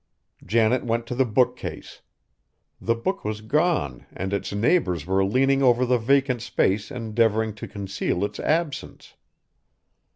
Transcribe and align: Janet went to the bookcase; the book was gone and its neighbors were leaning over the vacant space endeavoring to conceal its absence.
Janet 0.43 0.83
went 0.83 1.05
to 1.05 1.13
the 1.13 1.25
bookcase; 1.27 2.01
the 2.81 2.95
book 2.95 3.23
was 3.23 3.41
gone 3.41 4.07
and 4.11 4.33
its 4.33 4.51
neighbors 4.51 5.05
were 5.05 5.23
leaning 5.23 5.61
over 5.61 5.85
the 5.85 5.99
vacant 5.99 6.41
space 6.41 6.89
endeavoring 6.89 7.53
to 7.53 7.67
conceal 7.67 8.25
its 8.25 8.39
absence. 8.39 9.13